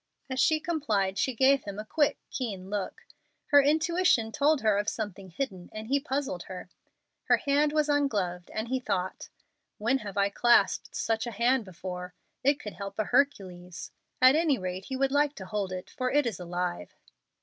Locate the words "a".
1.77-1.85, 11.27-11.31, 12.97-13.03